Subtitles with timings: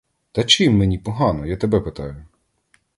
[0.31, 2.25] Та чим мені погано, я тебе питаю?